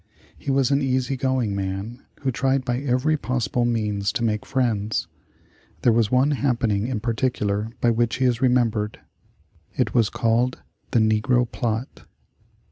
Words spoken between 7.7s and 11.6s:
by which he is remembered. It was called the Negro